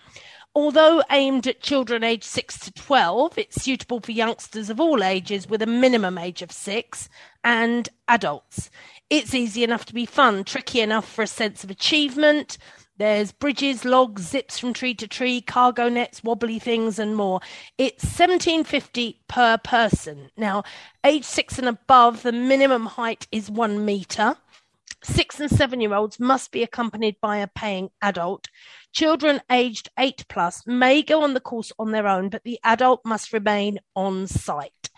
Although 0.57 1.03
aimed 1.11 1.45
at 1.45 1.61
children 1.61 2.03
aged 2.03 2.23
6 2.23 2.57
to 2.61 2.71
12, 2.71 3.37
it's 3.37 3.61
suitable 3.61 3.99
for 3.99 4.11
youngsters 4.11 4.71
of 4.71 4.79
all 4.79 5.03
ages 5.03 5.47
with 5.47 5.61
a 5.61 5.67
minimum 5.67 6.17
age 6.17 6.41
of 6.41 6.51
6 6.51 7.09
and 7.43 7.87
adults. 8.07 8.71
It's 9.07 9.35
easy 9.35 9.63
enough 9.63 9.85
to 9.85 9.93
be 9.93 10.07
fun, 10.07 10.43
tricky 10.43 10.81
enough 10.81 11.07
for 11.07 11.21
a 11.21 11.27
sense 11.27 11.63
of 11.63 11.69
achievement. 11.69 12.57
There's 12.97 13.31
bridges, 13.31 13.85
logs, 13.85 14.23
zips 14.23 14.57
from 14.57 14.73
tree 14.73 14.95
to 14.95 15.07
tree, 15.07 15.41
cargo 15.41 15.89
nets, 15.89 16.23
wobbly 16.23 16.57
things, 16.57 16.97
and 16.97 17.15
more. 17.15 17.39
It's 17.77 18.03
1750 18.03 19.19
per 19.27 19.59
person. 19.59 20.31
Now, 20.35 20.63
age 21.03 21.25
six 21.25 21.59
and 21.59 21.67
above, 21.67 22.23
the 22.23 22.31
minimum 22.31 22.87
height 22.87 23.27
is 23.31 23.51
one 23.51 23.85
meter. 23.85 24.37
Six 25.03 25.39
and 25.39 25.49
seven 25.49 25.79
year 25.79 25.93
olds 25.93 26.19
must 26.19 26.51
be 26.51 26.63
accompanied 26.63 27.17
by 27.21 27.37
a 27.37 27.47
paying 27.47 27.89
adult. 28.01 28.47
Children 28.93 29.41
aged 29.51 29.89
eight 29.97 30.25
plus 30.27 30.65
may 30.65 31.03
go 31.03 31.23
on 31.23 31.33
the 31.33 31.39
course 31.39 31.71
on 31.77 31.91
their 31.91 32.07
own, 32.07 32.29
but 32.29 32.43
the 32.43 32.59
adult 32.63 33.01
must 33.05 33.33
remain 33.33 33.79
on 33.95 34.27
site. 34.27 34.89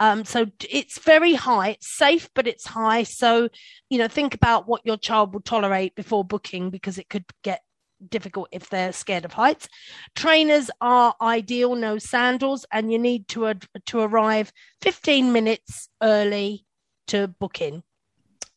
Um, 0.00 0.24
so 0.24 0.46
it's 0.68 0.98
very 0.98 1.34
high. 1.34 1.70
It's 1.70 1.96
safe, 1.96 2.28
but 2.34 2.48
it's 2.48 2.66
high. 2.66 3.04
So, 3.04 3.48
you 3.88 3.98
know, 3.98 4.08
think 4.08 4.34
about 4.34 4.66
what 4.66 4.80
your 4.84 4.96
child 4.96 5.32
will 5.32 5.42
tolerate 5.42 5.94
before 5.94 6.24
booking 6.24 6.70
because 6.70 6.98
it 6.98 7.08
could 7.08 7.24
get 7.44 7.62
difficult 8.08 8.48
if 8.50 8.68
they're 8.68 8.92
scared 8.92 9.24
of 9.24 9.32
heights. 9.32 9.68
Trainers 10.16 10.70
are 10.80 11.14
ideal, 11.20 11.74
no 11.74 11.98
sandals, 11.98 12.66
and 12.72 12.90
you 12.90 12.98
need 12.98 13.28
to 13.28 13.54
to 13.86 14.00
arrive 14.00 14.52
15 14.80 15.32
minutes 15.32 15.88
early 16.02 16.64
to 17.08 17.28
book 17.28 17.60
in. 17.60 17.82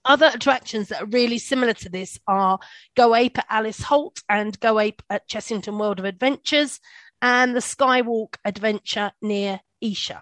Other 0.06 0.30
attractions 0.32 0.90
that 0.90 1.02
are 1.02 1.08
really 1.08 1.40
similar 1.40 1.74
to 1.74 1.90
this 1.90 2.20
are 2.28 2.60
Go 2.96 3.16
Ape 3.16 3.40
at 3.40 3.48
Alice 3.50 3.82
Holt 3.82 4.22
and 4.30 4.58
Go 4.60 4.80
Ape 4.80 5.02
at 5.10 5.28
Chessington 5.28 5.80
World 5.80 5.98
of 5.98 6.06
Adventures 6.06 6.80
and 7.24 7.56
the 7.56 7.60
Skywalk 7.60 8.36
Adventure 8.46 9.12
near 9.22 9.62
Esher. 9.82 10.22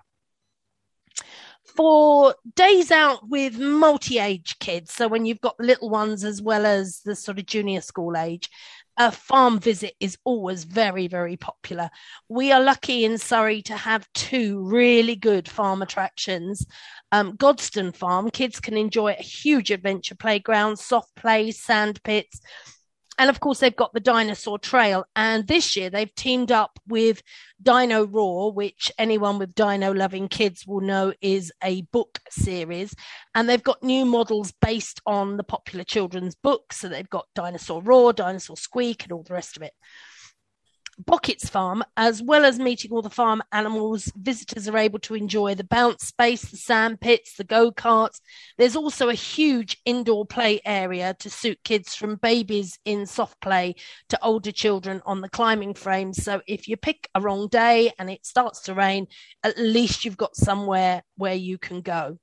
For 1.76 2.36
days 2.56 2.92
out 2.92 3.28
with 3.28 3.60
multi 3.60 4.20
age 4.20 4.58
kids, 4.60 4.94
so 4.94 5.08
when 5.08 5.26
you've 5.26 5.42
got 5.42 5.60
little 5.60 5.90
ones 5.90 6.24
as 6.24 6.42
well 6.42 6.66
as 6.66 7.02
the 7.04 7.16
sort 7.16 7.40
of 7.40 7.46
junior 7.46 7.82
school 7.82 8.16
age, 8.16 8.50
a 8.98 9.12
farm 9.12 9.60
visit 9.60 9.96
is 10.00 10.18
always 10.24 10.66
very, 10.66 11.08
very 11.08 11.36
popular. 11.36 11.90
We 12.30 12.52
are 12.52 12.62
lucky 12.62 13.06
in 13.06 13.18
Surrey 13.18 13.62
to 13.64 13.76
have 13.76 14.08
two 14.14 14.60
really 14.64 15.16
good 15.16 15.50
farm 15.50 15.82
attractions. 15.82 16.66
Um, 17.12 17.36
Godstone 17.38 17.96
Farm, 17.96 18.30
kids 18.30 18.60
can 18.60 18.78
enjoy 18.78 19.14
a 19.14 19.24
huge 19.24 19.72
adventure 19.72 20.16
playground, 20.16 20.78
soft 20.78 21.16
plays, 21.16 21.60
sand 21.62 22.02
pits. 22.04 22.40
And 23.20 23.30
of 23.30 23.40
course, 23.40 23.60
they've 23.60 23.76
got 23.76 23.94
the 23.94 24.00
Dinosaur 24.00 24.58
Trail. 24.58 25.06
And 25.16 25.48
this 25.48 25.76
year, 25.76 25.90
they've 25.90 26.14
teamed 26.16 26.52
up 26.52 26.80
with 26.88 27.22
Dino 27.62 28.06
Roar, 28.06 28.52
which 28.52 28.92
anyone 28.98 29.38
with 29.38 29.54
dino 29.54 29.94
loving 29.94 30.28
kids 30.28 30.66
will 30.66 30.82
know 30.82 31.14
is 31.22 31.52
a 31.64 31.84
book 31.84 32.20
series. 32.30 32.96
And 33.36 33.48
they've 33.48 33.64
got 33.64 33.84
new 33.84 34.06
models 34.06 34.52
based 34.52 35.00
on 35.06 35.38
the 35.38 35.44
popular 35.44 35.84
children's 35.84 36.36
books. 36.36 36.78
So 36.80 36.90
they've 36.90 37.10
got 37.10 37.28
Dinosaur 37.36 37.84
Roar, 37.84 38.14
Dinosaur 38.14 38.58
Squeak, 38.58 39.04
and 39.04 39.12
all 39.12 39.24
the 39.24 39.34
rest 39.34 39.58
of 39.58 39.64
it. 39.64 39.74
Bockett's 40.98 41.50
Farm, 41.50 41.84
as 41.98 42.22
well 42.22 42.46
as 42.46 42.60
meeting 42.60 42.92
all 42.92 43.02
the 43.02 43.10
farm 43.10 43.42
animals, 43.52 44.12
visitors 44.16 44.68
are 44.68 44.78
able 44.78 45.00
to 45.00 45.16
enjoy 45.16 45.56
the 45.56 45.64
bounce 45.64 46.06
space, 46.06 46.44
the 46.44 46.58
sand 46.58 47.02
pits, 47.02 47.36
the 47.36 47.44
go 47.44 47.72
karts. 47.72 48.20
There's 48.58 48.76
also 48.76 49.10
a 49.10 49.14
huge 49.14 49.78
indoor 49.86 50.26
play 50.26 50.62
area 50.66 51.16
to 51.20 51.30
suit 51.30 51.60
kids 51.64 51.96
from 51.96 52.18
babies 52.18 52.78
in 52.86 53.06
soft 53.06 53.42
play 53.42 53.76
to 54.10 54.24
older 54.24 54.52
children 54.52 55.02
on 55.06 55.22
the 55.22 55.30
climbing 55.30 55.74
frames. 55.74 56.24
So 56.24 56.42
if 56.48 56.68
you 56.68 56.78
pick 56.78 57.10
a 57.16 57.22
wrong 57.22 57.48
day 57.48 57.92
and 57.98 58.10
it 58.10 58.26
starts 58.26 58.62
to 58.64 58.74
rain, 58.74 59.08
at 59.44 59.58
least 59.58 60.06
you've 60.06 60.18
got 60.18 60.36
somewhere 60.36 61.04
where 61.18 61.36
you 61.36 61.58
can 61.58 61.82
go. 61.82 62.20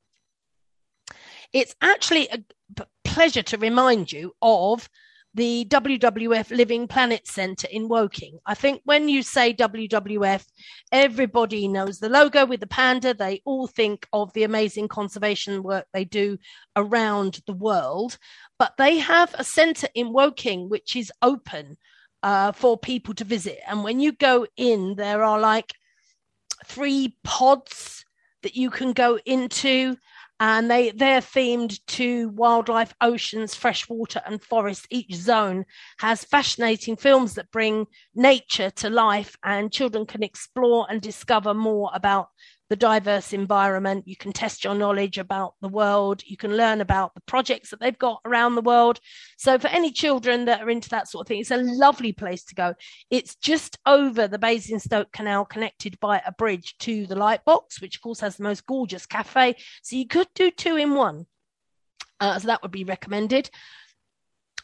It's 1.53 1.75
actually 1.81 2.29
a 2.29 2.85
pleasure 3.05 3.43
to 3.43 3.59
remind 3.59 4.13
you 4.13 4.33
of 4.41 4.89
the 5.35 5.65
WWF 5.71 6.51
Living 6.51 6.89
Planet 6.89 7.27
Centre 7.27 7.69
in 7.71 7.89
Woking. 7.89 8.39
I 8.47 8.55
think 8.55 8.83
when 8.85 9.09
you 9.09 9.23
say 9.23 9.55
WWF, 9.55 10.45
everybody 10.91 11.69
knows 11.69 11.99
the 11.99 12.09
logo 12.09 12.47
with 12.47 12.61
the 12.61 12.67
panda. 12.67 13.15
They 13.15 13.41
all 13.45 13.67
think 13.67 14.09
of 14.13 14.33
the 14.33 14.43
amazing 14.43 14.89
conservation 14.89 15.63
work 15.63 15.87
they 15.93 16.05
do 16.05 16.37
around 16.75 17.41
the 17.47 17.53
world. 17.53 18.19
But 18.59 18.77
they 18.77 18.99
have 18.99 19.35
a 19.39 19.45
centre 19.45 19.89
in 19.95 20.13
Woking 20.13 20.69
which 20.69 20.97
is 20.97 21.13
open 21.23 21.77
uh, 22.23 22.53
for 22.53 22.77
people 22.77 23.15
to 23.15 23.25
visit. 23.25 23.61
And 23.67 23.85
when 23.85 24.01
you 24.01 24.13
go 24.13 24.47
in, 24.57 24.97
there 24.97 25.23
are 25.23 25.39
like 25.39 25.73
three 26.67 27.17
pods 27.25 28.05
that 28.43 28.57
you 28.57 28.71
can 28.71 28.93
go 28.93 29.19
into 29.25 29.97
and 30.41 30.71
they 30.71 30.91
they're 30.91 31.21
themed 31.21 31.79
to 31.87 32.31
wildlife, 32.31 32.95
oceans, 33.03 33.55
freshwater, 33.55 34.23
and 34.25 34.43
forests. 34.43 34.87
Each 34.91 35.15
zone 35.15 35.67
has 35.99 36.25
fascinating 36.25 36.97
films 36.97 37.35
that 37.35 37.51
bring 37.51 37.87
nature 38.15 38.71
to 38.71 38.91
life, 38.91 39.37
and 39.45 39.71
children 39.71 40.07
can 40.07 40.23
explore 40.23 40.87
and 40.89 41.01
discover 41.01 41.53
more 41.53 41.91
about 41.95 42.29
the 42.71 42.77
diverse 42.77 43.33
environment. 43.33 44.07
You 44.07 44.17
can 44.17 44.33
test 44.33 44.65
your 44.65 44.77
knowledge 44.77 45.19
about 45.19 45.55
the 45.61 45.69
world. 45.69 46.23
You 46.25 46.37
can 46.37 46.57
learn 46.57 46.81
about 46.81 47.15
the 47.15 47.21
projects 47.23 47.71
that 47.71 47.81
they've 47.81 47.99
got 47.99 48.21
around 48.25 48.55
the 48.55 48.63
world. 48.63 49.01
So, 49.37 49.59
for 49.59 49.67
any 49.67 49.91
children 49.91 50.45
that 50.47 50.63
are 50.63 50.71
into 50.71 50.89
that 50.91 51.09
sort 51.09 51.25
of 51.25 51.29
thing, 51.29 51.41
it's 51.41 51.51
a 51.51 51.57
lovely 51.59 52.13
place 52.13 52.45
to 52.45 52.55
go. 52.55 52.75
It's 53.11 53.35
just 53.35 53.79
over 53.85 54.29
the 54.29 54.39
Basingstoke 54.39 55.13
Canal, 55.13 55.45
connected 55.45 55.99
by 55.99 56.23
a 56.25 56.33
bridge 56.33 56.77
to 56.79 57.07
the 57.07 57.17
Lightbox, 57.17 57.83
which 57.83 57.97
of 57.97 58.03
course 58.03 58.21
has 58.21 58.37
the 58.37 58.45
most 58.45 58.65
gorgeous 58.65 59.05
cafe. 59.05 59.57
So, 59.83 59.97
you 59.97 60.07
could 60.07 60.29
do 60.35 60.53
two 60.53 60.77
in 60.77 60.95
one. 60.95 61.27
Uh, 62.21 62.39
so, 62.39 62.47
that 62.47 62.63
would 62.63 62.71
be 62.71 62.85
recommended. 62.85 63.51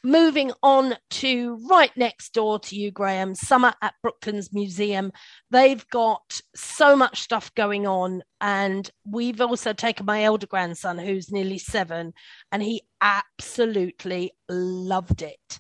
Moving 0.03 0.53
on 0.63 0.97
to 1.11 1.59
right 1.69 1.91
next 1.97 2.33
door 2.33 2.59
to 2.61 2.77
you, 2.77 2.91
Graham, 2.91 3.35
Summer 3.35 3.75
at 3.83 3.95
Brooklands 4.03 4.53
Museum. 4.53 5.13
They've 5.51 5.87
got 5.89 6.41
so 6.55 6.97
much 6.97 7.21
stuff 7.21 7.55
going 7.55 7.87
on. 7.87 8.23
And 8.41 8.89
we've 9.05 9.41
also 9.41 9.73
taken 9.73 10.07
my 10.07 10.25
elder 10.25 10.47
grandson, 10.47 10.99
who's 10.99 11.33
nearly 11.33 11.59
seven, 11.59 12.13
and 12.53 12.63
he 12.63 12.83
absolutely 13.01 14.33
loved 14.49 15.23
it. 15.23 15.59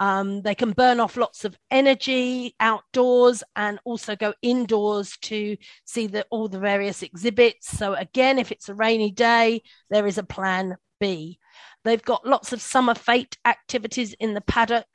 Um, 0.00 0.42
they 0.42 0.54
can 0.54 0.72
burn 0.72 1.00
off 1.00 1.16
lots 1.16 1.44
of 1.44 1.58
energy 1.70 2.54
outdoors 2.60 3.42
and 3.56 3.80
also 3.84 4.14
go 4.14 4.32
indoors 4.42 5.16
to 5.22 5.56
see 5.84 6.06
the, 6.06 6.24
all 6.30 6.48
the 6.48 6.60
various 6.60 7.02
exhibits. 7.02 7.76
So, 7.76 7.94
again, 7.94 8.38
if 8.38 8.52
it's 8.52 8.68
a 8.68 8.74
rainy 8.74 9.10
day, 9.10 9.62
there 9.90 10.06
is 10.06 10.18
a 10.18 10.22
plan 10.22 10.76
B. 11.00 11.38
They've 11.84 12.02
got 12.02 12.26
lots 12.26 12.52
of 12.52 12.60
summer 12.60 12.94
fete 12.94 13.36
activities 13.44 14.14
in 14.20 14.34
the 14.34 14.40
paddock. 14.40 14.86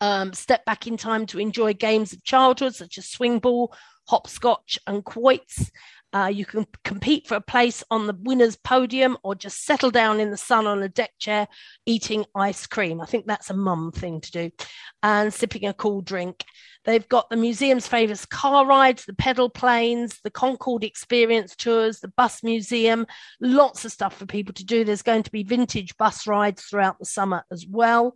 Um, 0.00 0.32
step 0.32 0.64
back 0.64 0.86
in 0.86 0.96
time 0.96 1.26
to 1.26 1.38
enjoy 1.38 1.74
games 1.74 2.12
of 2.12 2.24
childhood 2.24 2.74
such 2.74 2.96
as 2.96 3.08
swing 3.08 3.38
ball, 3.38 3.74
hopscotch, 4.08 4.78
and 4.86 5.04
quoits. 5.04 5.70
Uh, 6.12 6.26
you 6.32 6.44
can 6.44 6.66
compete 6.84 7.28
for 7.28 7.36
a 7.36 7.40
place 7.40 7.84
on 7.90 8.06
the 8.06 8.16
winner's 8.22 8.56
podium 8.56 9.16
or 9.22 9.34
just 9.34 9.64
settle 9.64 9.90
down 9.90 10.18
in 10.18 10.30
the 10.30 10.36
sun 10.36 10.66
on 10.66 10.82
a 10.82 10.88
deck 10.88 11.10
chair 11.18 11.46
eating 11.86 12.24
ice 12.34 12.66
cream. 12.66 13.00
I 13.00 13.06
think 13.06 13.26
that's 13.26 13.50
a 13.50 13.54
mum 13.54 13.92
thing 13.92 14.20
to 14.20 14.30
do 14.32 14.50
and 15.02 15.32
sipping 15.32 15.66
a 15.66 15.74
cool 15.74 16.00
drink. 16.00 16.44
They've 16.84 17.08
got 17.08 17.28
the 17.28 17.36
museum's 17.36 17.86
famous 17.86 18.24
car 18.24 18.66
rides, 18.66 19.04
the 19.04 19.14
pedal 19.14 19.50
planes, 19.50 20.18
the 20.24 20.30
Concorde 20.30 20.84
experience 20.84 21.54
tours, 21.54 22.00
the 22.00 22.08
bus 22.08 22.42
museum, 22.42 23.06
lots 23.40 23.84
of 23.84 23.92
stuff 23.92 24.16
for 24.16 24.26
people 24.26 24.54
to 24.54 24.64
do. 24.64 24.84
There's 24.84 25.02
going 25.02 25.24
to 25.24 25.32
be 25.32 25.42
vintage 25.42 25.96
bus 25.98 26.26
rides 26.26 26.62
throughout 26.62 26.98
the 26.98 27.04
summer 27.04 27.44
as 27.50 27.66
well. 27.66 28.14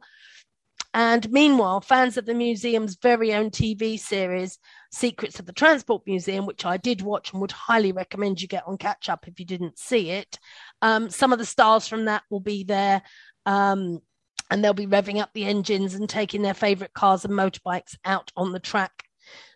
And 0.95 1.29
meanwhile, 1.31 1.81
fans 1.81 2.17
of 2.17 2.25
the 2.25 2.35
museum's 2.35 2.97
very 3.03 3.35
own 3.35 3.51
TV 3.51 3.99
series, 3.99 4.59
Secrets 4.93 5.41
of 5.41 5.47
the 5.47 5.53
Transport 5.53 6.03
Museum, 6.07 6.47
which 6.47 6.65
I 6.65 6.77
did 6.77 7.03
watch 7.03 7.33
and 7.33 7.41
would 7.41 7.51
highly 7.51 7.91
recommend 7.91 8.41
you 8.41 8.47
get 8.47 8.63
on 8.67 8.79
catch 8.79 9.09
up 9.09 9.27
if 9.27 9.41
you 9.41 9.45
didn't 9.45 9.77
see 9.77 10.11
it. 10.11 10.39
Um, 10.83 11.11
some 11.11 11.33
of 11.33 11.41
the 11.41 11.45
stars 11.45 11.89
from 11.89 12.05
that 12.05 12.23
will 12.31 12.41
be 12.41 12.63
there. 12.63 13.03
Um, 13.45 14.01
and 14.51 14.63
they'll 14.63 14.75
be 14.75 14.87
revving 14.87 15.21
up 15.21 15.31
the 15.33 15.45
engines 15.45 15.95
and 15.95 16.09
taking 16.09 16.43
their 16.43 16.55
favourite 16.55 16.95
cars 16.95 17.25
and 17.25 17.35
motorbikes 17.35 17.97
out 18.05 18.33
on 18.37 18.53
the 18.53 18.61
track. 18.61 19.05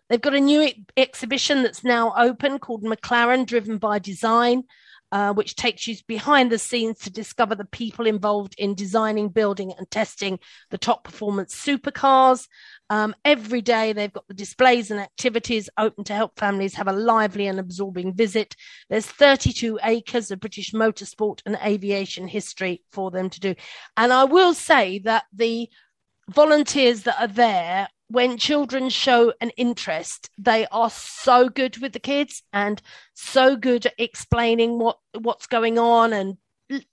They've 0.09 0.19
got 0.19 0.33
a 0.33 0.39
new 0.39 0.71
exhibition 0.97 1.61
that's 1.61 1.83
now 1.83 2.13
open 2.17 2.59
called 2.59 2.83
McLaren 2.83 3.45
Driven 3.45 3.77
by 3.77 3.99
Design, 3.99 4.63
uh, 5.11 5.33
which 5.33 5.55
takes 5.55 5.87
you 5.87 5.95
behind 6.07 6.51
the 6.51 6.59
scenes 6.59 6.99
to 6.99 7.09
discover 7.09 7.55
the 7.55 7.65
people 7.65 8.05
involved 8.05 8.55
in 8.57 8.75
designing, 8.75 9.29
building, 9.29 9.73
and 9.77 9.89
testing 9.89 10.39
the 10.69 10.77
top 10.77 11.03
performance 11.03 11.55
supercars. 11.55 12.47
Um, 12.91 13.15
every 13.23 13.61
day, 13.61 13.93
they've 13.93 14.13
got 14.13 14.27
the 14.27 14.33
displays 14.33 14.91
and 14.91 14.99
activities 14.99 15.69
open 15.77 16.03
to 16.05 16.13
help 16.13 16.39
families 16.39 16.75
have 16.75 16.87
a 16.87 16.93
lively 16.93 17.47
and 17.47 17.59
absorbing 17.59 18.13
visit. 18.13 18.55
There's 18.89 19.05
32 19.05 19.79
acres 19.83 20.31
of 20.31 20.39
British 20.39 20.71
motorsport 20.71 21.41
and 21.45 21.57
aviation 21.63 22.27
history 22.27 22.83
for 22.91 23.11
them 23.11 23.29
to 23.29 23.39
do. 23.39 23.55
And 23.97 24.11
I 24.11 24.23
will 24.25 24.53
say 24.53 24.99
that 24.99 25.25
the 25.33 25.69
volunteers 26.29 27.03
that 27.03 27.19
are 27.19 27.27
there 27.27 27.87
when 28.09 28.37
children 28.37 28.89
show 28.89 29.33
an 29.39 29.51
interest, 29.51 30.29
they 30.37 30.65
are 30.71 30.89
so 30.89 31.47
good 31.47 31.77
with 31.77 31.93
the 31.93 31.99
kids 31.99 32.43
and 32.51 32.81
so 33.13 33.55
good 33.55 33.85
at 33.85 33.93
explaining 33.97 34.79
what 34.79 34.97
what's 35.19 35.47
going 35.47 35.77
on 35.77 36.13
and 36.13 36.37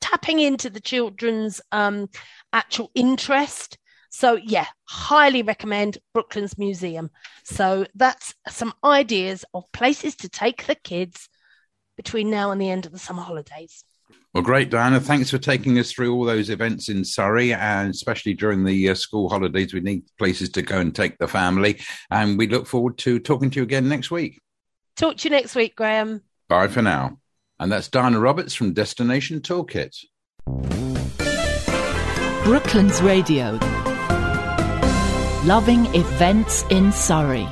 tapping 0.00 0.40
into 0.40 0.70
the 0.70 0.80
children's 0.80 1.60
um, 1.72 2.08
actual 2.52 2.90
interest. 2.94 3.78
So 4.10 4.36
yeah, 4.36 4.66
highly 4.84 5.42
recommend 5.42 5.98
Brooklands 6.12 6.56
Museum. 6.58 7.10
So 7.44 7.86
that's 7.94 8.34
some 8.48 8.72
ideas 8.84 9.44
of 9.54 9.70
places 9.72 10.16
to 10.16 10.28
take 10.28 10.66
the 10.66 10.74
kids 10.74 11.28
between 11.96 12.30
now 12.30 12.50
and 12.50 12.60
the 12.60 12.70
end 12.70 12.86
of 12.86 12.92
the 12.92 12.98
summer 12.98 13.22
holidays. 13.22 13.84
Well, 14.34 14.42
great, 14.42 14.68
Diana. 14.68 15.00
Thanks 15.00 15.30
for 15.30 15.38
taking 15.38 15.78
us 15.78 15.90
through 15.90 16.14
all 16.14 16.24
those 16.24 16.50
events 16.50 16.90
in 16.90 17.04
Surrey, 17.04 17.54
and 17.54 17.88
especially 17.88 18.34
during 18.34 18.64
the 18.64 18.90
uh, 18.90 18.94
school 18.94 19.30
holidays. 19.30 19.72
We 19.72 19.80
need 19.80 20.02
places 20.18 20.50
to 20.50 20.62
go 20.62 20.78
and 20.78 20.94
take 20.94 21.16
the 21.16 21.26
family, 21.26 21.80
and 22.10 22.36
we 22.36 22.46
look 22.46 22.66
forward 22.66 22.98
to 22.98 23.18
talking 23.18 23.48
to 23.50 23.60
you 23.60 23.62
again 23.62 23.88
next 23.88 24.10
week. 24.10 24.38
Talk 24.96 25.16
to 25.16 25.28
you 25.28 25.30
next 25.30 25.54
week, 25.54 25.74
Graham. 25.74 26.22
Bye 26.48 26.68
for 26.68 26.82
now. 26.82 27.18
And 27.58 27.72
that's 27.72 27.88
Diana 27.88 28.20
Roberts 28.20 28.54
from 28.54 28.74
Destination 28.74 29.40
Toolkit. 29.40 29.96
Brooklands 32.44 33.00
Radio. 33.00 33.58
Loving 35.44 35.86
events 35.94 36.64
in 36.70 36.92
Surrey. 36.92 37.48